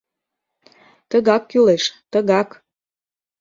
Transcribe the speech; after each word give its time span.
—Тыгак 1.09 1.43
кӱлеш, 1.49 1.83
тыгак. 2.11 2.49